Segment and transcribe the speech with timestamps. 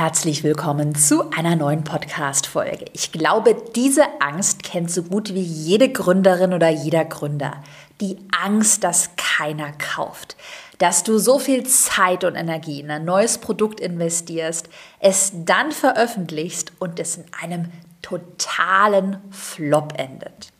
[0.00, 2.86] herzlich willkommen zu einer neuen Podcast-Folge.
[2.94, 7.62] Ich glaube, diese Angst kennt so gut wie jede Gründerin oder jeder Gründer.
[8.00, 10.38] Die Angst, dass keiner kauft.
[10.78, 16.72] Dass du so viel Zeit und Energie in ein neues Produkt investierst, es dann veröffentlichst
[16.78, 17.70] und es in einem
[18.00, 20.50] totalen Flop endet.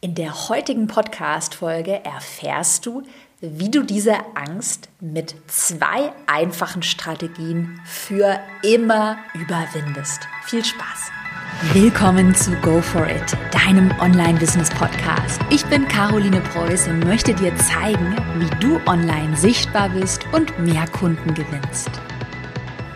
[0.00, 3.04] In der heutigen Podcast-Folge erfährst du,
[3.42, 10.20] wie du diese Angst mit zwei einfachen Strategien für immer überwindest.
[10.44, 11.10] Viel Spaß!
[11.72, 15.40] Willkommen zu Go For It, deinem Online-Business-Podcast.
[15.50, 20.86] Ich bin Caroline Preuß und möchte dir zeigen, wie du online sichtbar bist und mehr
[20.88, 21.90] Kunden gewinnst.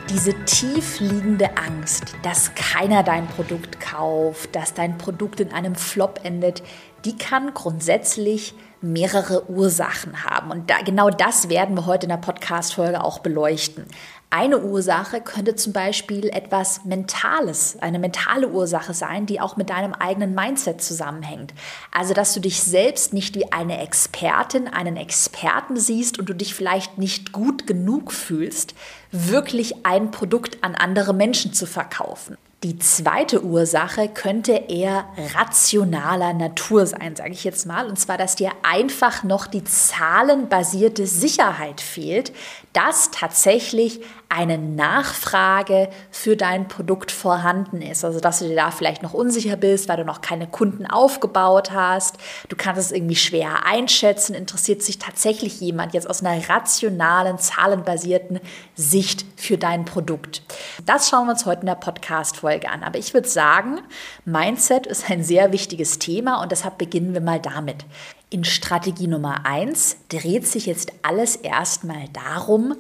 [0.09, 6.21] Diese tief liegende Angst, dass keiner dein Produkt kauft, dass dein Produkt in einem Flop
[6.23, 6.63] endet,
[7.05, 10.53] die kann grundsätzlich mehrere Ursachen haben.
[10.53, 13.87] Und da, genau das werden wir heute in der Podcast-Folge auch beleuchten.
[14.39, 19.95] Eine Ursache könnte zum Beispiel etwas Mentales, eine mentale Ursache sein, die auch mit deinem
[19.95, 21.55] eigenen Mindset zusammenhängt.
[21.91, 26.55] Also, dass du dich selbst nicht wie eine Expertin, einen Experten siehst und du dich
[26.55, 28.75] vielleicht nicht gut genug fühlst,
[29.11, 32.37] wirklich ein Produkt an andere Menschen zu verkaufen.
[32.63, 37.87] Die zweite Ursache könnte eher rationaler Natur sein, sage ich jetzt mal.
[37.87, 42.33] Und zwar, dass dir einfach noch die zahlenbasierte Sicherheit fehlt,
[42.77, 48.05] dass tatsächlich eine Nachfrage für dein Produkt vorhanden ist.
[48.05, 51.71] Also, dass du dir da vielleicht noch unsicher bist, weil du noch keine Kunden aufgebaut
[51.71, 52.17] hast.
[52.51, 54.35] Du kannst es irgendwie schwer einschätzen.
[54.35, 58.41] Interessiert sich tatsächlich jemand jetzt aus einer rationalen, zahlenbasierten
[58.75, 60.43] Sicht für dein Produkt?
[60.85, 62.83] Das schauen wir uns heute in der Podcast-Folge an.
[62.83, 63.81] Aber ich würde sagen,
[64.27, 67.87] Mindset ist ein sehr wichtiges Thema und deshalb beginnen wir mal damit.
[68.29, 72.75] In Strategie Nummer eins dreht sich jetzt alles erstmal darum,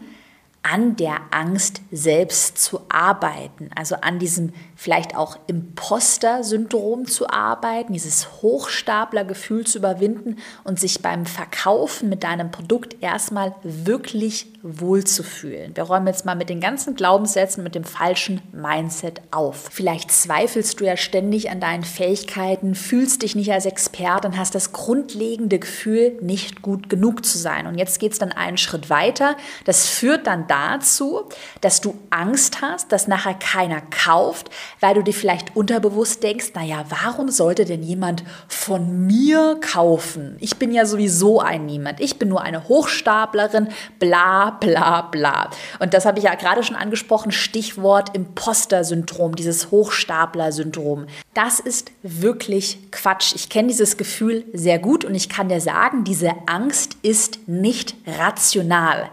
[0.63, 8.43] an der Angst selbst zu arbeiten, also an diesem vielleicht auch Imposter-Syndrom zu arbeiten, dieses
[8.43, 15.75] Hochstapler-Gefühl zu überwinden und sich beim Verkaufen mit deinem Produkt erstmal wirklich wohlzufühlen.
[15.75, 19.69] Wir räumen jetzt mal mit den ganzen Glaubenssätzen, mit dem falschen Mindset auf.
[19.71, 24.55] Vielleicht zweifelst du ja ständig an deinen Fähigkeiten, fühlst dich nicht als Experte und hast
[24.55, 27.67] das grundlegende Gefühl, nicht gut genug zu sein.
[27.67, 29.37] Und jetzt geht es dann einen Schritt weiter.
[29.65, 31.29] Das führt dann dazu,
[31.63, 34.51] dass du Angst hast, dass nachher keiner kauft,
[34.81, 40.37] weil du dir vielleicht unterbewusst denkst, naja, warum sollte denn jemand von mir kaufen?
[40.41, 42.01] Ich bin ja sowieso ein Niemand.
[42.01, 43.69] Ich bin nur eine Hochstaplerin,
[43.99, 45.51] bla bla bla.
[45.79, 51.07] Und das habe ich ja gerade schon angesprochen, Stichwort Imposter-Syndrom, dieses Hochstapler-Syndrom.
[51.35, 53.35] Das ist wirklich Quatsch.
[53.35, 57.95] Ich kenne dieses Gefühl sehr gut und ich kann dir sagen, diese Angst ist nicht
[58.07, 59.11] rational.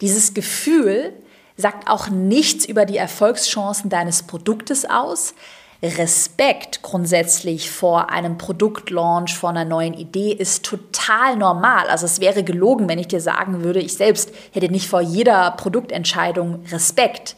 [0.00, 1.12] Dieses Gefühl
[1.56, 5.34] sagt auch nichts über die Erfolgschancen deines Produktes aus.
[5.82, 11.88] Respekt grundsätzlich vor einem Produktlaunch, vor einer neuen Idee ist total normal.
[11.88, 15.50] Also es wäre gelogen, wenn ich dir sagen würde, ich selbst hätte nicht vor jeder
[15.52, 17.36] Produktentscheidung Respekt.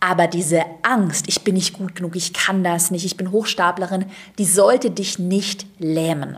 [0.00, 4.06] Aber diese Angst, ich bin nicht gut genug, ich kann das nicht, ich bin Hochstaplerin,
[4.38, 6.36] die sollte dich nicht lähmen.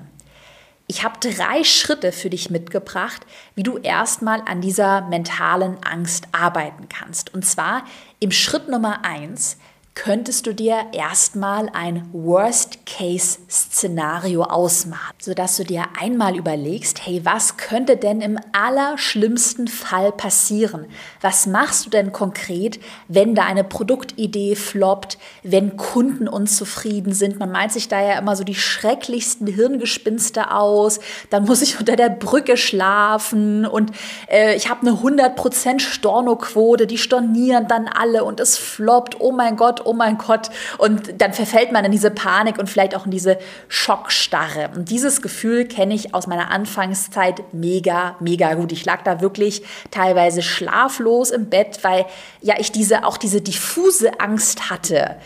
[0.88, 3.26] Ich habe drei Schritte für dich mitgebracht,
[3.56, 7.34] wie du erstmal an dieser mentalen Angst arbeiten kannst.
[7.34, 7.84] Und zwar
[8.20, 9.58] im Schritt Nummer eins
[9.96, 17.96] könntest du dir erstmal ein Worst-Case-Szenario ausmalen, sodass du dir einmal überlegst, hey, was könnte
[17.96, 20.84] denn im allerschlimmsten Fall passieren?
[21.22, 27.38] Was machst du denn konkret, wenn deine Produktidee floppt, wenn Kunden unzufrieden sind?
[27.38, 31.96] Man meint sich da ja immer so die schrecklichsten Hirngespinste aus, dann muss ich unter
[31.96, 33.92] der Brücke schlafen und
[34.28, 39.56] äh, ich habe eine 100% Stornoquote, die stornieren dann alle und es floppt, oh mein
[39.56, 40.50] Gott, oh mein Gott.
[40.78, 43.38] Und dann verfällt man in diese Panik und vielleicht auch in diese
[43.69, 44.70] Schockstarre.
[44.74, 48.72] Und dieses Gefühl kenne ich aus meiner Anfangszeit mega, mega gut.
[48.72, 52.06] Ich lag da wirklich teilweise schlaflos im Bett, weil
[52.42, 55.16] ja ich diese, auch diese diffuse Angst hatte.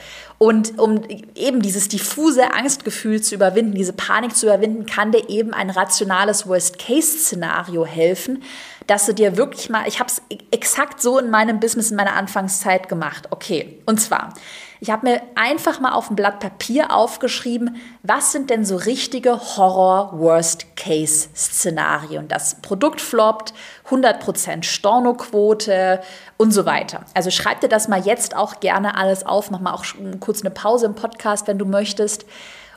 [0.43, 1.03] Und um
[1.35, 6.49] eben dieses diffuse Angstgefühl zu überwinden, diese Panik zu überwinden, kann dir eben ein rationales
[6.49, 8.43] Worst-Case-Szenario helfen,
[8.87, 12.15] dass du dir wirklich mal, ich habe es exakt so in meinem Business in meiner
[12.15, 13.29] Anfangszeit gemacht.
[13.31, 14.35] Okay, und zwar,
[14.83, 19.39] ich habe mir einfach mal auf ein Blatt Papier aufgeschrieben, was sind denn so richtige
[19.39, 22.29] Horror-Worst-Case-Szenarien.
[22.29, 23.53] Das Produkt floppt,
[23.91, 26.01] 100% Stornoquote
[26.39, 27.05] und so weiter.
[27.13, 29.85] Also schreib dir das mal jetzt auch gerne alles auf, mach mal auch
[30.19, 32.25] kurz eine Pause im Podcast, wenn du möchtest.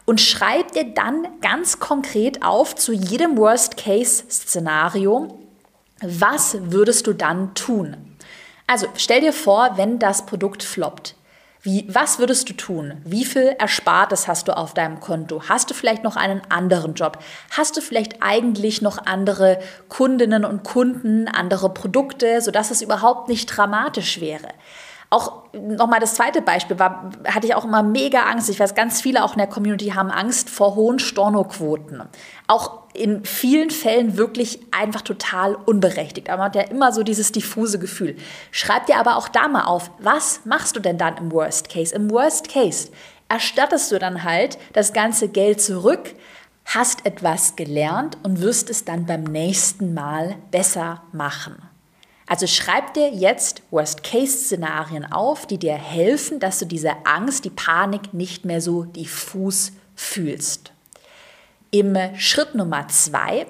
[0.06, 5.40] Und schreib dir dann ganz konkret auf zu jedem Worst-Case-Szenario,
[6.06, 7.98] was würdest du dann tun?
[8.68, 11.16] Also stell dir vor, wenn das Produkt floppt.
[11.62, 13.02] Wie, was würdest du tun?
[13.06, 15.44] Wie viel Erspartes hast du auf deinem Konto?
[15.48, 17.20] Hast du vielleicht noch einen anderen Job?
[17.52, 23.46] Hast du vielleicht eigentlich noch andere Kundinnen und Kunden, andere Produkte, sodass es überhaupt nicht
[23.46, 24.50] dramatisch wäre?
[25.14, 28.50] Auch nochmal das zweite Beispiel war, hatte ich auch immer mega Angst.
[28.50, 32.02] Ich weiß, ganz viele auch in der Community haben Angst vor hohen Stornoquoten.
[32.48, 36.32] Auch in vielen Fällen wirklich einfach total unberechtigt.
[36.32, 38.16] Aber man hat ja immer so dieses diffuse Gefühl.
[38.50, 41.94] Schreib dir aber auch da mal auf, was machst du denn dann im Worst Case?
[41.94, 42.90] Im Worst Case
[43.30, 46.16] erstattest du dann halt das ganze Geld zurück,
[46.66, 51.62] hast etwas gelernt und wirst es dann beim nächsten Mal besser machen.
[52.28, 58.14] Also schreib dir jetzt Worst-Case-Szenarien auf, die dir helfen, dass du diese Angst, die Panik
[58.14, 60.72] nicht mehr so diffus fühlst.
[61.72, 63.46] Im Schritt Nummer zwei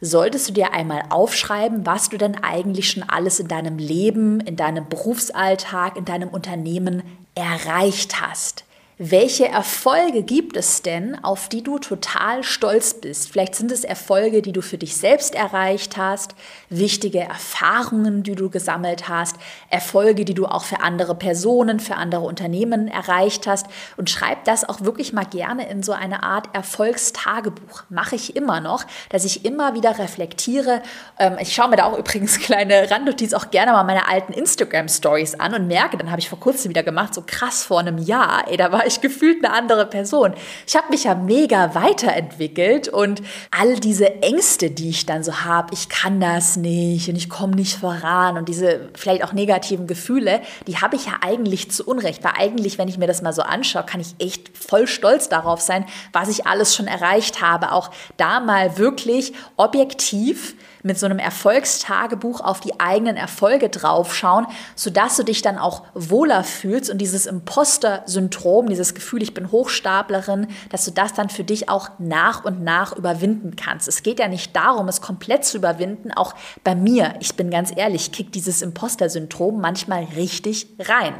[0.00, 4.56] solltest du dir einmal aufschreiben, was du denn eigentlich schon alles in deinem Leben, in
[4.56, 7.02] deinem Berufsalltag, in deinem Unternehmen
[7.34, 8.64] erreicht hast.
[8.96, 13.28] Welche Erfolge gibt es denn, auf die du total stolz bist?
[13.32, 16.36] Vielleicht sind es Erfolge, die du für dich selbst erreicht hast,
[16.68, 19.34] wichtige Erfahrungen, die du gesammelt hast,
[19.68, 23.66] Erfolge, die du auch für andere Personen, für andere Unternehmen erreicht hast.
[23.96, 27.82] Und schreib das auch wirklich mal gerne in so eine Art Erfolgstagebuch.
[27.88, 30.82] Mache ich immer noch, dass ich immer wieder reflektiere.
[31.18, 35.40] Ähm, ich schaue mir da auch übrigens kleine Randnotiz auch gerne mal meine alten Instagram-Stories
[35.40, 38.44] an und merke, dann habe ich vor kurzem wieder gemacht, so krass vor einem Jahr,
[38.46, 40.34] ey, da war ich gefühlt eine andere Person.
[40.66, 45.72] Ich habe mich ja mega weiterentwickelt und all diese Ängste, die ich dann so habe,
[45.72, 50.40] ich kann das nicht und ich komme nicht voran und diese vielleicht auch negativen Gefühle,
[50.66, 53.42] die habe ich ja eigentlich zu Unrecht, weil eigentlich, wenn ich mir das mal so
[53.42, 57.72] anschaue, kann ich echt voll stolz darauf sein, was ich alles schon erreicht habe.
[57.72, 60.54] Auch da mal wirklich objektiv
[60.84, 64.46] mit so einem Erfolgstagebuch auf die eigenen Erfolge draufschauen,
[64.76, 70.46] sodass du dich dann auch wohler fühlst und dieses Imposter-Syndrom, dieses Gefühl, ich bin Hochstaplerin,
[70.68, 73.88] dass du das dann für dich auch nach und nach überwinden kannst.
[73.88, 76.12] Es geht ja nicht darum, es komplett zu überwinden.
[76.12, 81.14] Auch bei mir, ich bin ganz ehrlich, kickt dieses Imposter-Syndrom manchmal richtig rein.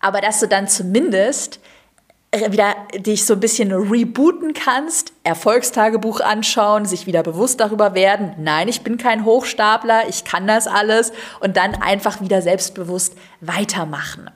[0.00, 1.60] Aber dass du dann zumindest
[2.32, 8.68] wieder dich so ein bisschen rebooten kannst, Erfolgstagebuch anschauen, sich wieder bewusst darüber werden, nein,
[8.68, 14.30] ich bin kein Hochstapler, ich kann das alles und dann einfach wieder selbstbewusst weitermachen.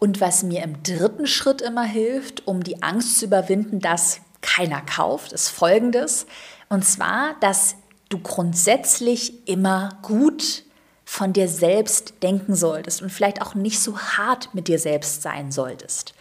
[0.00, 4.80] Und was mir im dritten Schritt immer hilft, um die Angst zu überwinden, dass keiner
[4.80, 6.26] kauft, ist folgendes.
[6.68, 7.76] Und zwar, dass
[8.08, 10.64] du grundsätzlich immer gut
[11.04, 15.52] von dir selbst denken solltest und vielleicht auch nicht so hart mit dir selbst sein
[15.52, 16.14] solltest.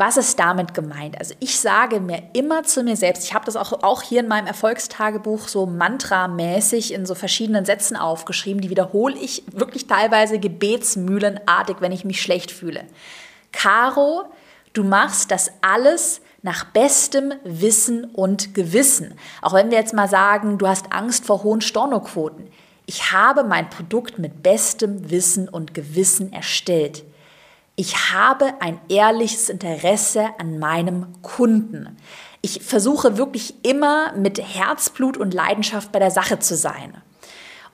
[0.00, 1.18] Was ist damit gemeint?
[1.18, 4.28] Also ich sage mir immer zu mir selbst, ich habe das auch, auch hier in
[4.28, 11.78] meinem Erfolgstagebuch so mantramäßig in so verschiedenen Sätzen aufgeschrieben, die wiederhole ich wirklich teilweise gebetsmühlenartig,
[11.80, 12.84] wenn ich mich schlecht fühle.
[13.50, 14.26] Caro,
[14.72, 19.14] du machst das alles nach bestem Wissen und Gewissen.
[19.42, 22.46] Auch wenn wir jetzt mal sagen, du hast Angst vor hohen Stornoquoten.
[22.86, 27.02] Ich habe mein Produkt mit bestem Wissen und Gewissen erstellt.
[27.80, 31.96] Ich habe ein ehrliches Interesse an meinem Kunden.
[32.40, 37.00] Ich versuche wirklich immer mit Herzblut und Leidenschaft bei der Sache zu sein.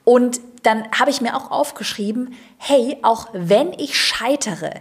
[0.03, 4.73] Und dann habe ich mir auch aufgeschrieben, hey, auch wenn ich scheitere,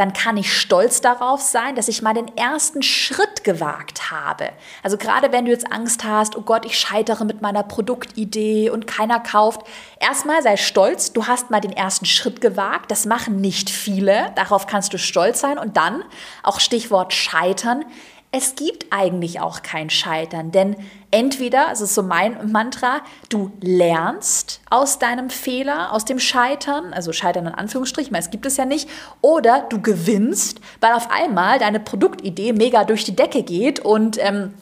[0.00, 4.48] dann kann ich stolz darauf sein, dass ich mal den ersten Schritt gewagt habe.
[4.82, 8.86] Also gerade wenn du jetzt Angst hast, oh Gott, ich scheitere mit meiner Produktidee und
[8.86, 9.60] keiner kauft,
[10.00, 12.90] erstmal sei stolz, du hast mal den ersten Schritt gewagt.
[12.90, 15.58] Das machen nicht viele, darauf kannst du stolz sein.
[15.58, 16.02] Und dann,
[16.42, 17.84] auch Stichwort Scheitern,
[18.32, 20.76] es gibt eigentlich auch kein Scheitern, denn
[21.10, 27.12] entweder, das ist so mein Mantra, du lernst aus deinem Fehler, aus dem Scheitern, also
[27.12, 28.88] Scheitern in Anführungsstrichen, weil es gibt es ja nicht,
[29.20, 34.54] oder du gewinnst, weil auf einmal deine Produktidee mega durch die Decke geht und ähm,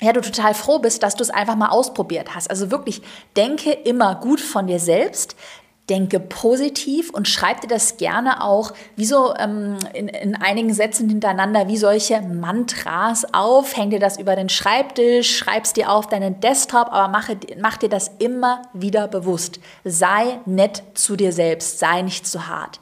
[0.00, 2.50] ja, du total froh bist, dass du es einfach mal ausprobiert hast.
[2.50, 3.02] Also wirklich,
[3.36, 5.36] denke immer gut von dir selbst,
[5.90, 11.08] denke positiv und schreib dir das gerne auch wie so ähm, in, in, einigen Sätzen
[11.08, 13.76] hintereinander wie solche Mantras auf.
[13.76, 17.88] Häng dir das über den Schreibtisch, schreib's dir auf deinen Desktop, aber mache, mach dir
[17.88, 19.58] das immer wieder bewusst.
[19.84, 22.78] Sei nett zu dir selbst, sei nicht zu hart.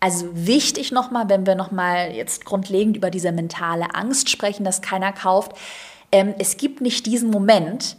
[0.00, 5.12] Also wichtig nochmal, wenn wir nochmal jetzt grundlegend über diese mentale Angst sprechen, dass keiner
[5.12, 5.52] kauft.
[6.10, 7.96] Ähm, es gibt nicht diesen Moment,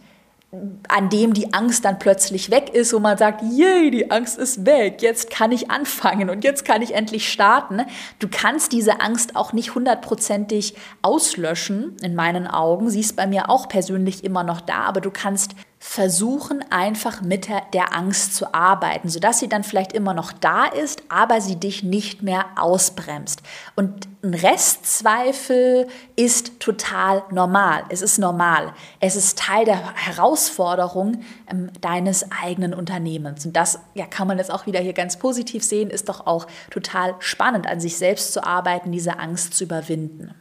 [0.90, 4.66] an dem die Angst dann plötzlich weg ist, wo man sagt, yay, die Angst ist
[4.66, 7.82] weg, jetzt kann ich anfangen und jetzt kann ich endlich starten.
[8.20, 12.90] Du kannst diese Angst auch nicht hundertprozentig auslöschen, in meinen Augen.
[12.90, 17.50] Sie ist bei mir auch persönlich immer noch da, aber du kannst versuchen einfach mit
[17.74, 21.82] der Angst zu arbeiten, sodass sie dann vielleicht immer noch da ist, aber sie dich
[21.82, 23.42] nicht mehr ausbremst.
[23.76, 27.84] Und ein Restzweifel ist total normal.
[27.90, 28.74] Es ist normal.
[29.00, 33.44] Es ist Teil der Herausforderung ähm, deines eigenen Unternehmens.
[33.48, 36.46] Und das ja, kann man jetzt auch wieder hier ganz positiv sehen, ist doch auch
[36.70, 40.36] total spannend, an sich selbst zu arbeiten, diese Angst zu überwinden.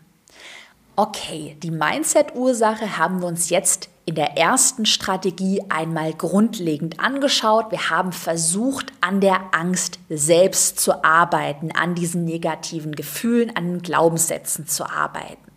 [0.96, 7.70] Okay, die Mindset-Ursache haben wir uns jetzt in der ersten Strategie einmal grundlegend angeschaut.
[7.70, 13.82] Wir haben versucht, an der Angst selbst zu arbeiten, an diesen negativen Gefühlen, an den
[13.82, 15.52] Glaubenssätzen zu arbeiten.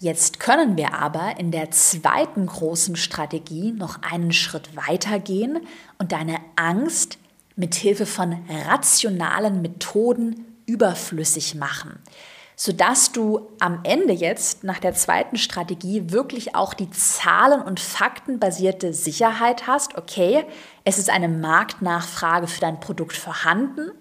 [0.00, 5.58] Jetzt können wir aber in der zweiten großen Strategie noch einen Schritt weiter gehen
[5.96, 7.16] und deine Angst
[7.56, 8.36] mit Hilfe von
[8.68, 11.98] rationalen Methoden überflüssig machen
[12.60, 18.92] sodass du am Ende jetzt nach der zweiten Strategie wirklich auch die Zahlen- und Faktenbasierte
[18.92, 19.96] Sicherheit hast.
[19.96, 20.44] Okay,
[20.82, 23.92] es ist eine Marktnachfrage für dein Produkt vorhanden.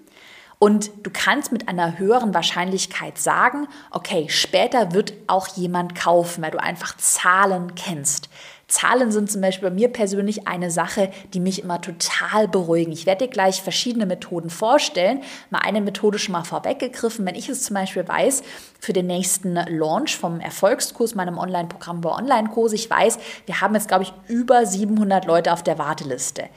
[0.58, 6.50] Und du kannst mit einer höheren Wahrscheinlichkeit sagen, okay, später wird auch jemand kaufen, weil
[6.50, 8.28] du einfach Zahlen kennst.
[8.68, 12.92] Zahlen sind zum Beispiel bei mir persönlich eine Sache, die mich immer total beruhigen.
[12.92, 15.22] Ich werde dir gleich verschiedene Methoden vorstellen.
[15.50, 17.26] Mal eine Methode schon mal vorweggegriffen.
[17.26, 18.44] Wenn ich es zum Beispiel weiß,
[18.80, 23.88] für den nächsten Launch vom Erfolgskurs, meinem Online-Programm über Online-Kurse, ich weiß, wir haben jetzt,
[23.88, 26.50] glaube ich, über 700 Leute auf der Warteliste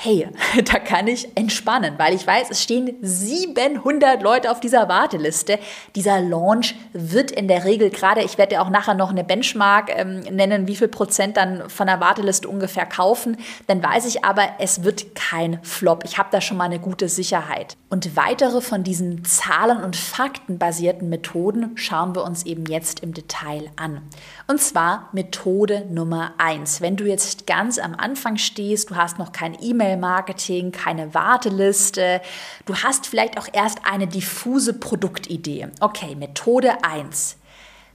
[0.00, 0.28] hey,
[0.64, 5.58] da kann ich entspannen, weil ich weiß, es stehen 700 Leute auf dieser Warteliste.
[5.96, 9.90] Dieser Launch wird in der Regel gerade, ich werde ja auch nachher noch eine Benchmark
[9.92, 13.38] ähm, nennen, wie viel Prozent dann von der Warteliste ungefähr kaufen.
[13.66, 16.04] Dann weiß ich aber, es wird kein Flop.
[16.04, 17.76] Ich habe da schon mal eine gute Sicherheit.
[17.90, 23.68] Und weitere von diesen Zahlen- und Faktenbasierten Methoden schauen wir uns eben jetzt im Detail
[23.74, 24.02] an.
[24.46, 26.80] Und zwar Methode Nummer eins.
[26.80, 32.20] Wenn du jetzt ganz am Anfang stehst, du hast noch kein E-Mail, E-Mail-Marketing, keine Warteliste.
[32.66, 35.68] Du hast vielleicht auch erst eine diffuse Produktidee.
[35.80, 37.36] Okay, Methode 1.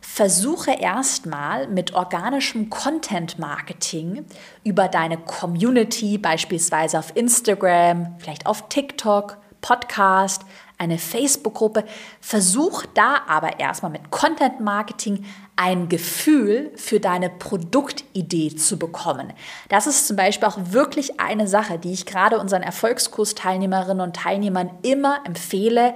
[0.02, 4.26] Versuche erstmal mit organischem Content-Marketing
[4.64, 10.44] über deine Community, beispielsweise auf Instagram, vielleicht auf TikTok, Podcast,
[10.84, 11.84] eine Facebook-Gruppe.
[12.22, 15.26] Versuch da aber erstmal mit Content Marketing
[15.56, 19.34] ein Gefühl für deine Produktidee zu bekommen.
[19.70, 24.72] Das ist zum Beispiel auch wirklich eine Sache, die ich gerade unseren Erfolgskursteilnehmerinnen und Teilnehmern
[24.82, 25.96] immer empfehle.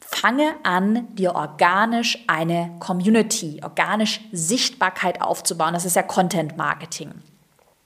[0.00, 5.74] Fange an, dir organisch eine Community, organisch Sichtbarkeit aufzubauen.
[5.74, 7.12] Das ist ja Content Marketing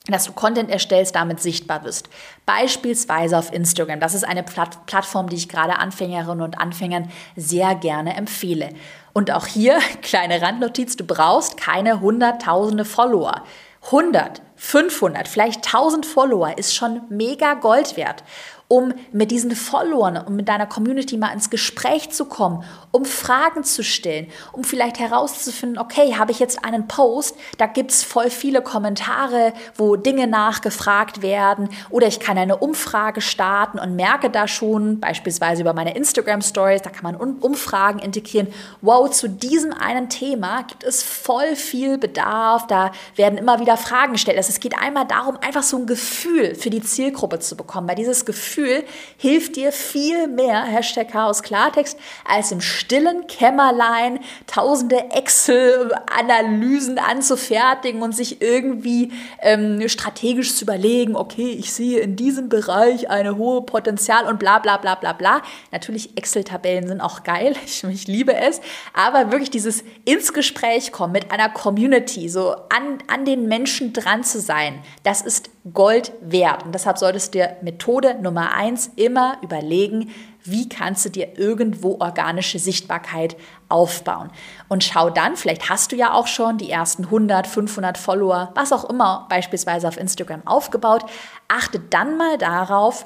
[0.07, 2.09] dass du Content erstellst, damit sichtbar wirst.
[2.45, 3.99] Beispielsweise auf Instagram.
[3.99, 8.69] Das ist eine Platt Plattform, die ich gerade Anfängerinnen und Anfängern sehr gerne empfehle.
[9.13, 13.43] Und auch hier, kleine Randnotiz, du brauchst keine hunderttausende Follower.
[13.85, 18.23] 100, 500, vielleicht 1000 Follower ist schon mega Gold wert
[18.71, 23.65] um mit diesen Followern und mit deiner Community mal ins Gespräch zu kommen, um Fragen
[23.65, 28.29] zu stellen, um vielleicht herauszufinden, okay, habe ich jetzt einen Post, da gibt es voll
[28.29, 34.47] viele Kommentare, wo Dinge nachgefragt werden oder ich kann eine Umfrage starten und merke da
[34.47, 38.47] schon, beispielsweise über meine Instagram Stories, da kann man Umfragen integrieren,
[38.79, 44.13] wow, zu diesem einen Thema gibt es voll viel Bedarf, da werden immer wieder Fragen
[44.13, 44.37] gestellt.
[44.37, 47.95] Also es geht einmal darum, einfach so ein Gefühl für die Zielgruppe zu bekommen, weil
[47.95, 48.83] dieses Gefühl Gefühl
[49.17, 58.15] hilft dir viel mehr, Hashtag Chaos Klartext, als im stillen Kämmerlein tausende Excel-Analysen anzufertigen und
[58.15, 64.25] sich irgendwie ähm, strategisch zu überlegen, okay, ich sehe in diesem Bereich eine hohe Potenzial
[64.25, 65.41] und bla bla bla bla bla.
[65.71, 68.61] Natürlich, Excel-Tabellen sind auch geil, ich, ich liebe es,
[68.93, 74.23] aber wirklich dieses ins Gespräch kommen mit einer Community, so an, an den Menschen dran
[74.23, 76.65] zu sein, das ist Gold wert.
[76.65, 80.11] Und deshalb solltest du dir Methode Nummer eins immer überlegen,
[80.43, 83.35] wie kannst du dir irgendwo organische Sichtbarkeit
[83.69, 84.31] aufbauen.
[84.69, 88.73] Und schau dann, vielleicht hast du ja auch schon die ersten 100, 500 Follower, was
[88.73, 91.05] auch immer, beispielsweise auf Instagram aufgebaut.
[91.47, 93.05] Achte dann mal darauf,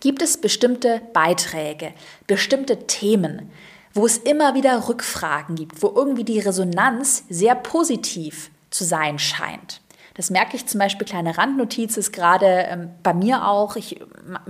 [0.00, 1.92] gibt es bestimmte Beiträge,
[2.26, 3.50] bestimmte Themen,
[3.94, 9.80] wo es immer wieder Rückfragen gibt, wo irgendwie die Resonanz sehr positiv zu sein scheint.
[10.16, 13.74] Das merke ich zum Beispiel, kleine Randnotiz ist gerade ähm, bei mir auch.
[13.74, 14.00] Ich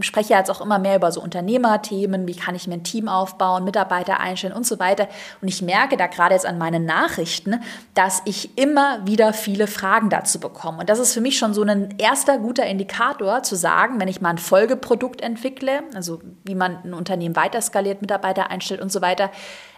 [0.00, 3.64] spreche jetzt auch immer mehr über so Unternehmerthemen, wie kann ich mir ein Team aufbauen,
[3.64, 5.09] Mitarbeiter einstellen und so weiter.
[5.40, 7.62] Und ich merke da gerade jetzt an meinen Nachrichten,
[7.94, 10.80] dass ich immer wieder viele Fragen dazu bekomme.
[10.80, 14.21] Und das ist für mich schon so ein erster guter Indikator zu sagen, wenn ich
[14.21, 19.00] mal ein Folgeprodukt entwickle, also wie man ein Unternehmen weiter skaliert, Mitarbeiter einstellt und so
[19.00, 19.30] weiter,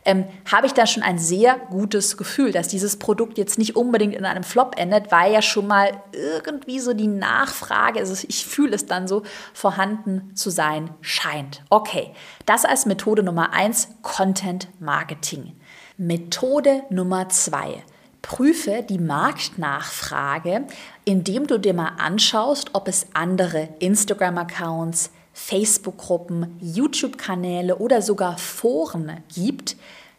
[0.06, 4.14] ähm, habe ich da schon ein sehr gutes Gefühl, dass dieses Produkt jetzt nicht unbedingt
[4.14, 8.74] in einem Flop endet, weil ja schon mal irgendwie so die Nachfrage, also ich fühle
[8.74, 11.62] es dann so, vorhanden zu sein scheint.
[11.68, 12.14] Okay,
[12.46, 15.56] das als Methode Nummer eins Content Marketing.
[15.98, 17.82] Methode Nummer zwei
[18.22, 20.66] Prüfe die Marktnachfrage,
[21.04, 29.76] indem du dir mal anschaust, ob es andere Instagram-Accounts, Facebook-Gruppen, YouTube-Kanäle oder sogar Foren gibt,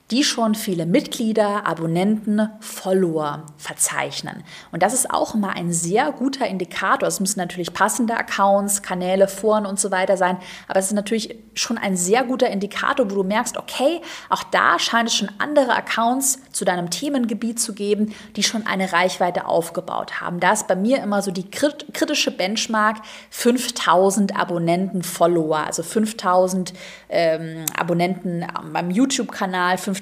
[0.09, 4.43] die schon viele Mitglieder, Abonnenten, Follower verzeichnen.
[4.71, 7.07] Und das ist auch immer ein sehr guter Indikator.
[7.07, 10.37] Es müssen natürlich passende Accounts, Kanäle, Foren und so weiter sein,
[10.69, 13.99] aber es ist natürlich schon ein sehr guter Indikator, wo du merkst, okay,
[14.29, 18.93] auch da scheint es schon andere Accounts zu deinem Themengebiet zu geben, die schon eine
[18.93, 20.39] Reichweite aufgebaut haben.
[20.39, 22.97] Da ist bei mir immer so die kritische Benchmark
[23.31, 26.73] 5000 Abonnenten, Follower, also 5000
[27.09, 29.96] ähm, Abonnenten beim YouTube-Kanal, 5000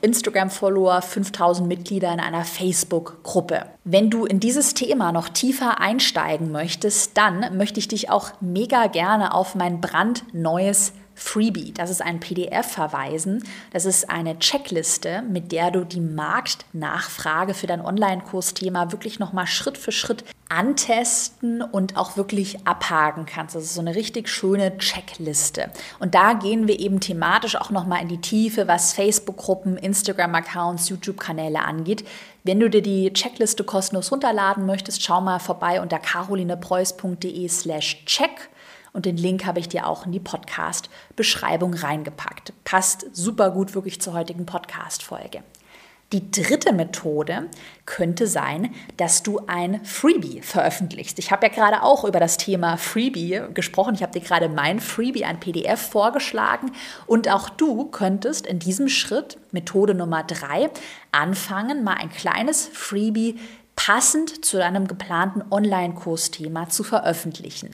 [0.00, 3.66] Instagram-Follower, 5000 Mitglieder in einer Facebook-Gruppe.
[3.84, 8.86] Wenn du in dieses Thema noch tiefer einsteigen möchtest, dann möchte ich dich auch mega
[8.86, 11.72] gerne auf mein brandneues Freebie.
[11.72, 13.44] Das ist ein PDF verweisen.
[13.72, 19.78] Das ist eine Checkliste, mit der du die Marktnachfrage für dein Online-Kursthema wirklich nochmal Schritt
[19.78, 23.54] für Schritt antesten und auch wirklich abhaken kannst.
[23.54, 25.70] Das ist so eine richtig schöne Checkliste.
[25.98, 31.60] Und da gehen wir eben thematisch auch nochmal in die Tiefe, was Facebook-Gruppen, Instagram-Accounts, YouTube-Kanäle
[31.60, 32.04] angeht.
[32.44, 38.50] Wenn du dir die Checkliste kostenlos runterladen möchtest, schau mal vorbei unter carolinepreuß.de slash check
[38.94, 42.54] und den Link habe ich dir auch in die Podcast-Beschreibung reingepackt.
[42.64, 45.42] Passt super gut wirklich zur heutigen Podcast-Folge.
[46.12, 47.48] Die dritte Methode
[47.86, 51.18] könnte sein, dass du ein Freebie veröffentlichst.
[51.18, 53.96] Ich habe ja gerade auch über das Thema Freebie gesprochen.
[53.96, 56.70] Ich habe dir gerade mein Freebie, ein PDF vorgeschlagen.
[57.06, 60.70] Und auch du könntest in diesem Schritt, Methode Nummer drei,
[61.10, 63.40] anfangen, mal ein kleines Freebie
[63.74, 67.70] passend zu deinem geplanten Online-Kursthema zu veröffentlichen.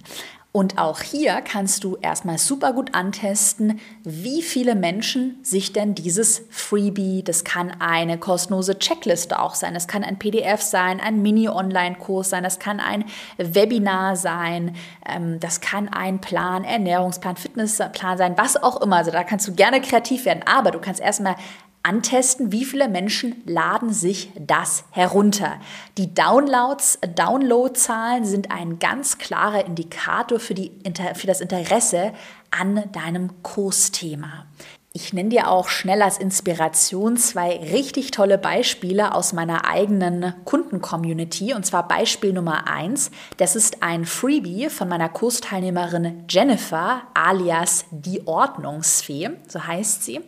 [0.52, 6.42] Und auch hier kannst du erstmal super gut antesten, wie viele Menschen sich denn dieses
[6.50, 12.30] Freebie, das kann eine kostenlose Checkliste auch sein, das kann ein PDF sein, ein Mini-Online-Kurs
[12.30, 13.04] sein, das kann ein
[13.36, 14.74] Webinar sein,
[15.08, 18.96] ähm, das kann ein Plan, Ernährungsplan, Fitnessplan sein, was auch immer.
[18.96, 21.36] Also da kannst du gerne kreativ werden, aber du kannst erstmal
[21.82, 25.60] antesten, wie viele Menschen laden sich das herunter.
[25.98, 30.72] Die Downloads, Downloadzahlen sind ein ganz klarer Indikator für, die,
[31.14, 32.12] für das Interesse
[32.50, 34.46] an deinem Kursthema.
[34.92, 41.54] Ich nenne dir auch schnell als Inspiration zwei richtig tolle Beispiele aus meiner eigenen Kundencommunity.
[41.54, 43.12] Und zwar Beispiel Nummer eins.
[43.36, 50.22] Das ist ein Freebie von meiner Kursteilnehmerin Jennifer alias die Ordnungsfee, so heißt sie.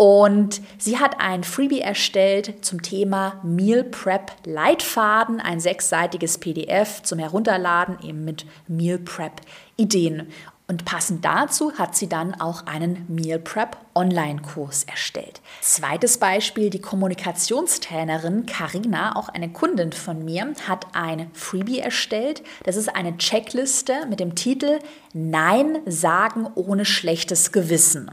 [0.00, 7.18] Und sie hat ein Freebie erstellt zum Thema Meal Prep Leitfaden, ein sechsseitiges PDF zum
[7.18, 9.42] Herunterladen eben mit Meal Prep
[9.76, 10.32] Ideen.
[10.68, 15.42] Und passend dazu hat sie dann auch einen Meal Prep Online-Kurs erstellt.
[15.60, 22.42] Zweites Beispiel, die Kommunikationstrainerin Karina, auch eine Kundin von mir, hat ein Freebie erstellt.
[22.64, 24.78] Das ist eine Checkliste mit dem Titel
[25.12, 28.10] Nein sagen ohne schlechtes Gewissen.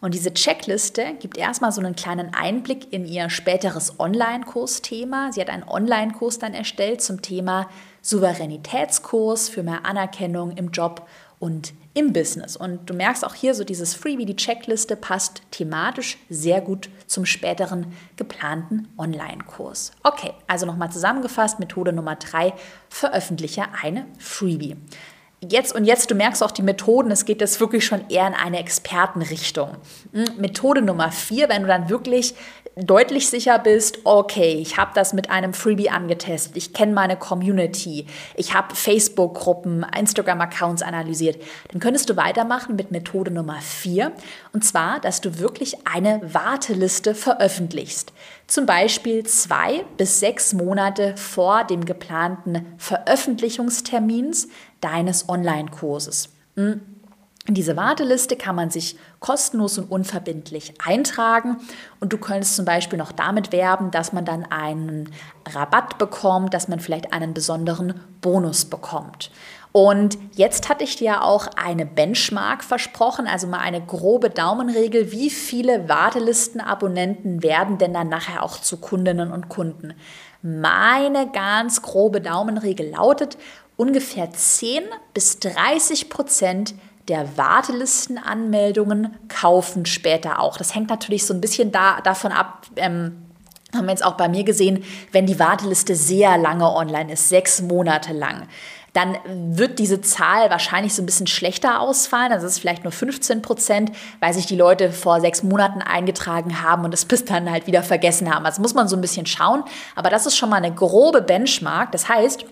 [0.00, 5.32] Und diese Checkliste gibt erstmal so einen kleinen Einblick in ihr späteres Online-Kursthema.
[5.32, 7.68] Sie hat einen Online-Kurs dann erstellt zum Thema
[8.02, 11.08] Souveränitätskurs für mehr Anerkennung im Job
[11.40, 12.56] und im Business.
[12.56, 17.26] Und du merkst auch hier so dieses Freebie, die Checkliste passt thematisch sehr gut zum
[17.26, 19.92] späteren geplanten Online-Kurs.
[20.04, 22.54] Okay, also nochmal zusammengefasst, Methode Nummer drei,
[22.88, 24.76] veröffentliche eine Freebie
[25.40, 28.34] jetzt und jetzt, du merkst auch die Methoden, es geht jetzt wirklich schon eher in
[28.34, 29.76] eine Expertenrichtung.
[30.12, 32.34] Hm, Methode Nummer vier, wenn du dann wirklich
[32.76, 38.06] deutlich sicher bist, okay, ich habe das mit einem Freebie angetestet, ich kenne meine Community,
[38.36, 44.12] ich habe Facebook-Gruppen, Instagram-Accounts analysiert, dann könntest du weitermachen mit Methode Nummer vier
[44.52, 48.12] und zwar, dass du wirklich eine Warteliste veröffentlichst.
[48.46, 54.48] Zum Beispiel zwei bis sechs Monate vor dem geplanten Veröffentlichungstermins
[54.80, 56.30] deines Online-Kurses.
[56.56, 56.80] Hm.
[57.46, 61.56] In diese Warteliste kann man sich kostenlos und unverbindlich eintragen
[61.98, 65.08] und du könntest zum Beispiel noch damit werben, dass man dann einen
[65.48, 69.30] Rabatt bekommt, dass man vielleicht einen besonderen Bonus bekommt.
[69.72, 75.30] Und jetzt hatte ich dir auch eine Benchmark versprochen, also mal eine grobe Daumenregel, wie
[75.30, 79.94] viele Wartelistenabonnenten werden denn dann nachher auch zu Kundinnen und Kunden.
[80.42, 83.38] Meine ganz grobe Daumenregel lautet,
[83.78, 84.82] ungefähr 10
[85.14, 86.74] bis 30 Prozent
[87.08, 90.58] der Wartelistenanmeldungen kaufen später auch.
[90.58, 93.22] Das hängt natürlich so ein bisschen da, davon ab, ähm,
[93.74, 97.62] haben wir jetzt auch bei mir gesehen, wenn die Warteliste sehr lange online ist, sechs
[97.62, 98.48] Monate lang,
[98.94, 99.16] dann
[99.56, 102.30] wird diese Zahl wahrscheinlich so ein bisschen schlechter ausfallen.
[102.30, 106.84] Das ist vielleicht nur 15 Prozent, weil sich die Leute vor sechs Monaten eingetragen haben
[106.84, 108.44] und es bis dann halt wieder vergessen haben.
[108.44, 109.62] Also muss man so ein bisschen schauen.
[109.94, 111.92] Aber das ist schon mal eine grobe Benchmark.
[111.92, 112.44] Das heißt,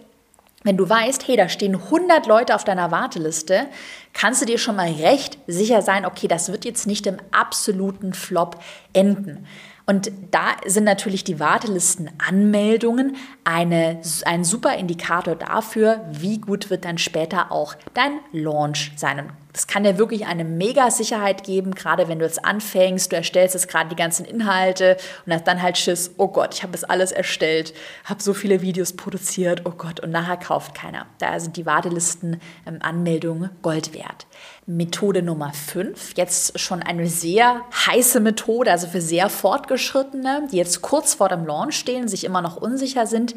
[0.67, 3.69] wenn du weißt, hey, da stehen 100 Leute auf deiner Warteliste,
[4.13, 8.13] kannst du dir schon mal recht sicher sein, okay, das wird jetzt nicht im absoluten
[8.13, 8.61] Flop
[8.93, 9.47] enden.
[9.87, 16.99] Und da sind natürlich die Wartelistenanmeldungen eine, ein super Indikator dafür, wie gut wird dann
[16.99, 19.21] später auch dein Launch sein.
[19.21, 23.17] Und das kann dir wirklich eine mega Sicherheit geben, gerade wenn du jetzt anfängst, du
[23.17, 26.73] erstellst jetzt gerade die ganzen Inhalte und hast dann halt Schiss, oh Gott, ich habe
[26.73, 27.73] das alles erstellt,
[28.05, 31.07] habe so viele Videos produziert, oh Gott, und nachher kauft keiner.
[31.21, 34.27] Da sind die Wartelistenanmeldungen ähm, Gold wert.
[34.67, 40.83] Methode Nummer 5, jetzt schon eine sehr heiße Methode, also für sehr fortgeschrittene, die jetzt
[40.83, 43.35] kurz vor dem Launch stehen, sich immer noch unsicher sind,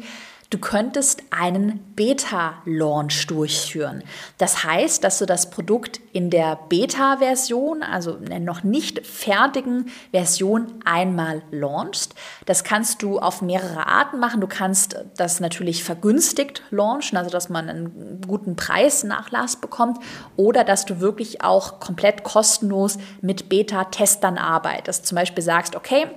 [0.50, 4.02] Du könntest einen Beta-Launch durchführen.
[4.36, 9.92] Das heißt, dass du das Produkt in der Beta-Version, also in der noch nicht fertigen
[10.10, 12.16] Version, einmal launchst.
[12.46, 14.40] Das kannst du auf mehrere Arten machen.
[14.40, 19.98] Du kannst das natürlich vergünstigt launchen, also dass man einen guten Preisnachlass bekommt,
[20.36, 25.06] oder dass du wirklich auch komplett kostenlos mit Beta-Testern arbeitest.
[25.06, 26.08] Zum Beispiel sagst, okay,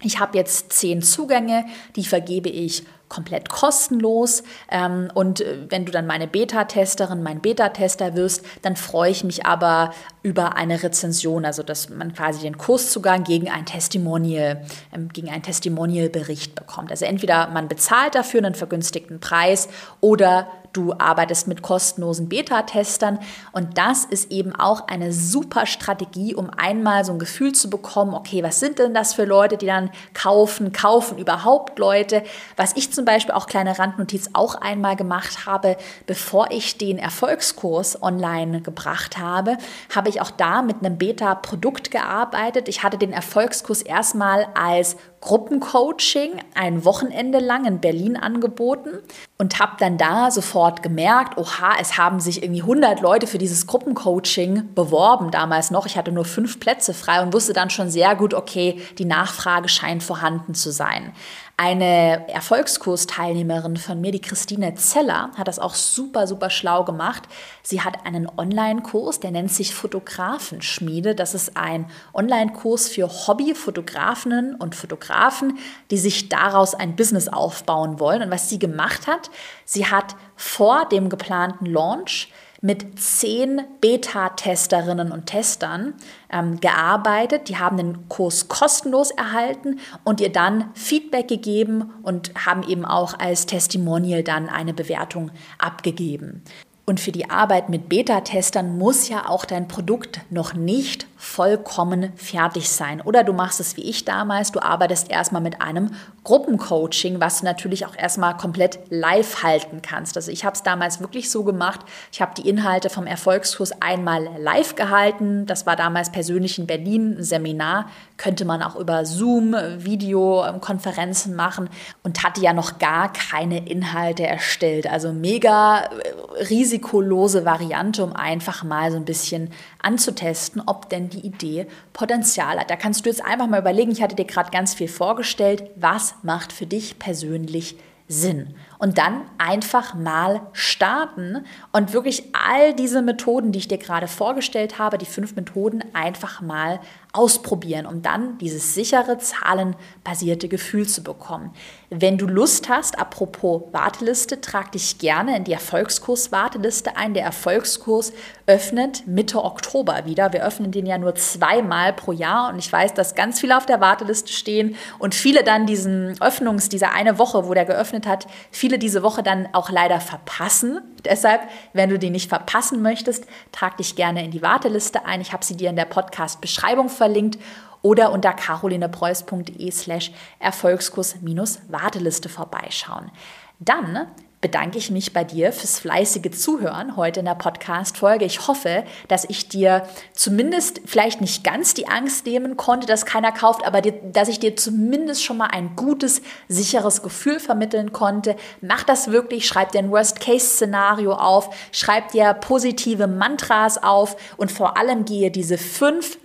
[0.00, 4.42] ich habe jetzt zehn Zugänge, die vergebe ich komplett kostenlos.
[4.70, 9.46] Ähm, und äh, wenn du dann meine Beta-Testerin, mein Beta-Tester wirst, dann freue ich mich
[9.46, 9.92] aber
[10.22, 14.62] über eine Rezension, also dass man quasi den Kurszugang gegen ein Testimonial,
[14.94, 16.90] ähm, gegen einen Testimonial-Bericht bekommt.
[16.90, 19.68] Also entweder man bezahlt dafür einen vergünstigten Preis
[20.00, 23.18] oder du arbeitest mit kostenlosen Beta-Testern.
[23.52, 28.14] Und das ist eben auch eine super Strategie, um einmal so ein Gefühl zu bekommen,
[28.14, 32.22] okay, was sind denn das für Leute, die dann kaufen, kaufen überhaupt Leute?
[32.56, 35.76] Was ich zum Beispiel auch kleine Randnotiz auch einmal gemacht habe,
[36.06, 39.58] bevor ich den Erfolgskurs online gebracht habe,
[39.94, 42.68] habe ich auch da mit einem Beta-Produkt gearbeitet.
[42.68, 48.98] Ich hatte den Erfolgskurs erstmal als Gruppencoaching ein Wochenende lang in Berlin angeboten
[49.36, 53.66] und habe dann da sofort gemerkt, oha, es haben sich irgendwie 100 Leute für dieses
[53.66, 55.86] Gruppencoaching beworben damals noch.
[55.86, 59.68] Ich hatte nur fünf Plätze frei und wusste dann schon sehr gut, okay, die Nachfrage
[59.68, 61.12] scheint vorhanden zu sein.
[61.60, 67.24] Eine Erfolgskursteilnehmerin von mir, die Christine Zeller, hat das auch super, super schlau gemacht.
[67.64, 71.16] Sie hat einen Online-Kurs, der nennt sich Fotografenschmiede.
[71.16, 75.58] Das ist ein Online-Kurs für Hobbyfotografinnen und Fotografen,
[75.90, 78.22] die sich daraus ein Business aufbauen wollen.
[78.22, 79.28] Und was sie gemacht hat,
[79.64, 85.94] sie hat vor dem geplanten Launch mit zehn Beta-Testerinnen und Testern
[86.32, 87.48] ähm, gearbeitet.
[87.48, 93.18] Die haben den Kurs kostenlos erhalten und ihr dann Feedback gegeben und haben eben auch
[93.18, 96.42] als Testimonial dann eine Bewertung abgegeben.
[96.84, 102.70] Und für die Arbeit mit Beta-Testern muss ja auch dein Produkt noch nicht vollkommen fertig
[102.70, 103.00] sein.
[103.00, 105.90] Oder du machst es wie ich damals, du arbeitest erstmal mit einem
[106.22, 110.16] Gruppencoaching, was du natürlich auch erstmal komplett live halten kannst.
[110.16, 111.80] Also ich habe es damals wirklich so gemacht,
[112.12, 115.44] ich habe die Inhalte vom Erfolgskurs einmal live gehalten.
[115.46, 121.68] Das war damals persönlich in Berlin ein Seminar, könnte man auch über Zoom, Videokonferenzen machen
[122.04, 124.86] und hatte ja noch gar keine Inhalte erstellt.
[124.86, 129.50] Also mega äh, risikolose Variante, um einfach mal so ein bisschen
[129.82, 132.70] anzutesten, ob denn die Idee Potenzial hat.
[132.70, 136.14] Da kannst du jetzt einfach mal überlegen, ich hatte dir gerade ganz viel vorgestellt, was
[136.22, 137.76] macht für dich persönlich
[138.08, 138.54] Sinn?
[138.78, 144.78] Und dann einfach mal starten und wirklich all diese Methoden, die ich dir gerade vorgestellt
[144.78, 146.80] habe, die fünf Methoden, einfach mal
[147.12, 151.52] ausprobieren, um dann dieses sichere, zahlenbasierte Gefühl zu bekommen.
[151.90, 157.14] Wenn du Lust hast, apropos Warteliste, trag dich gerne in die Erfolgskurs-Warteliste ein.
[157.14, 158.12] Der Erfolgskurs
[158.46, 160.32] öffnet Mitte Oktober wieder.
[160.34, 163.64] Wir öffnen den ja nur zweimal pro Jahr und ich weiß, dass ganz viele auf
[163.64, 168.26] der Warteliste stehen und viele dann diesen Öffnungs, diese eine Woche, wo der geöffnet hat,
[168.68, 170.82] viele diese Woche dann auch leider verpassen.
[171.02, 171.40] Deshalb,
[171.72, 175.22] wenn du die nicht verpassen möchtest, trag dich gerne in die Warteliste ein.
[175.22, 177.38] Ich habe sie dir in der Podcast-Beschreibung verlinkt
[177.80, 183.10] oder unter carolinepreuß.de slash Erfolgskurs-Warteliste vorbeischauen.
[183.58, 184.06] Dann
[184.40, 188.24] bedanke ich mich bei dir fürs fleißige Zuhören heute in der Podcast-Folge.
[188.24, 193.32] Ich hoffe, dass ich dir zumindest vielleicht nicht ganz die Angst nehmen konnte, dass keiner
[193.32, 198.36] kauft, aber dir, dass ich dir zumindest schon mal ein gutes, sicheres Gefühl vermitteln konnte.
[198.60, 204.76] Mach das wirklich, schreib dir ein Worst-Case-Szenario auf, schreib dir positive Mantras auf und vor
[204.76, 206.18] allem gehe diese fünf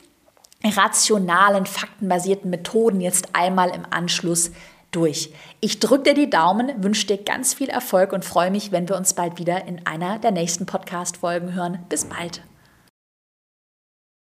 [0.64, 4.52] rationalen, faktenbasierten Methoden jetzt einmal im Anschluss
[4.92, 5.32] durch.
[5.64, 8.98] Ich drücke dir die Daumen, wünsche dir ganz viel Erfolg und freue mich, wenn wir
[8.98, 11.80] uns bald wieder in einer der nächsten Podcast-Folgen hören.
[11.88, 12.42] Bis bald.